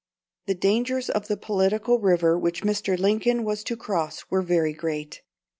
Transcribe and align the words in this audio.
'"The 0.47 0.55
dangers 0.55 1.11
of 1.11 1.27
the 1.27 1.37
political 1.37 1.99
river 1.99 2.35
which 2.35 2.63
Mr. 2.63 2.97
Lincoln 2.97 3.43
was 3.43 3.63
to 3.65 3.77
cross 3.77 4.23
were 4.31 4.41
very 4.41 4.73
great. 4.73 5.21